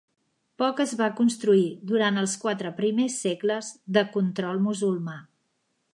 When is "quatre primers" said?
2.45-3.21